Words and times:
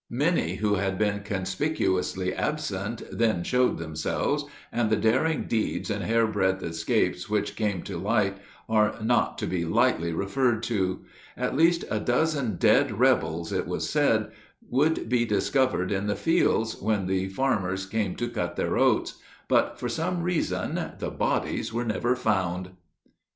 Many 0.09 0.55
who 0.55 0.73
had 0.73 0.97
been 0.97 1.19
conspicuously 1.19 2.33
absent 2.33 3.03
then 3.11 3.43
showed 3.43 3.77
themselves, 3.77 4.45
and 4.71 4.89
the 4.89 4.95
daring 4.95 5.43
deeds 5.43 5.91
and 5.91 6.03
hairbreadth 6.03 6.63
escapes 6.63 7.29
which 7.29 7.55
came 7.55 7.83
to 7.83 7.99
light 7.99 8.39
are 8.67 8.95
not 9.03 9.37
to 9.37 9.45
be 9.45 9.63
lightly 9.63 10.11
referred 10.11 10.63
to. 10.63 11.01
At 11.37 11.55
least 11.55 11.85
a 11.91 11.99
dozen 11.99 12.55
dead 12.55 12.97
rebels, 12.97 13.51
it 13.51 13.67
was 13.67 13.87
said, 13.91 14.31
would 14.67 15.07
be 15.07 15.23
discovered 15.23 15.91
in 15.91 16.07
the 16.07 16.15
fields 16.15 16.81
when 16.81 17.05
the 17.05 17.27
farmers 17.29 17.85
came 17.85 18.15
to 18.15 18.27
cut 18.27 18.55
their 18.55 18.79
oats, 18.79 19.19
but 19.47 19.79
for 19.79 19.87
some 19.87 20.23
reason 20.23 20.93
the 20.97 21.11
bodies 21.11 21.71
were 21.71 21.85
never 21.85 22.15
found. 22.15 22.71